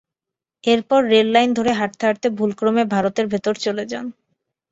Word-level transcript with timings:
এরপর 0.63 0.99
রেললাইন 1.05 1.49
ধরে 1.53 1.71
হাঁটতে 1.73 2.03
হাঁটতে 2.07 2.27
ভুলক্রমে 2.37 2.83
ভারতের 2.93 3.25
ভেতরে 3.33 3.59
চলে 3.65 3.83
যান। 3.91 4.05